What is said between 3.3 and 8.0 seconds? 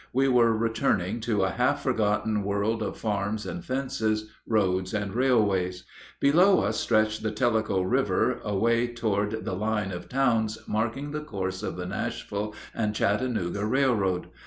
and fences, roads and railways. Below us stretched the Tellico